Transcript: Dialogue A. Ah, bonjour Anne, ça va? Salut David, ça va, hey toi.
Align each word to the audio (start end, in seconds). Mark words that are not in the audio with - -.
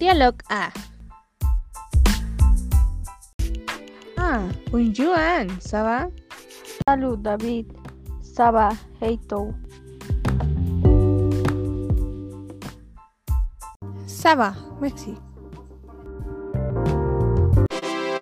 Dialogue 0.00 0.40
A. 0.48 0.70
Ah, 4.16 4.40
bonjour 4.72 5.12
Anne, 5.14 5.50
ça 5.60 5.82
va? 5.82 6.08
Salut 6.88 7.18
David, 7.18 7.70
ça 8.22 8.50
va, 8.50 8.70
hey 9.02 9.18
toi. 9.28 9.52